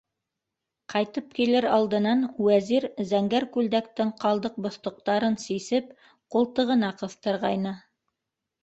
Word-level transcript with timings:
Ҡайтып 0.93 1.35
инер 1.45 1.67
алдынан 1.73 2.23
Вәзир 2.47 2.87
зәңгәр 3.11 3.45
күлдәктең 3.59 4.15
ҡалдыҡ-боҫтоҡтарын 4.25 5.41
сисеп 5.47 5.95
ҡултығына 6.35 6.95
ҡыҫтырғайны. 7.05 7.79